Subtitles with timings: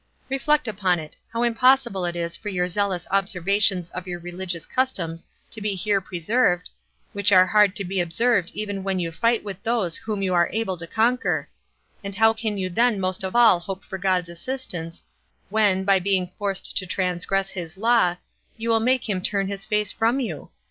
[0.31, 5.27] Reflect upon it, how impossible it is for your zealous observations of your religious customs
[5.51, 6.71] to be here preserved,
[7.13, 10.49] which are hard to be observed even when you fight with those whom you are
[10.51, 11.47] able to conquer;
[12.03, 15.03] and how can you then most of all hope for God's assistance,
[15.51, 18.17] when, by being forced to transgress his law,
[18.57, 20.49] you will make him turn his face from you?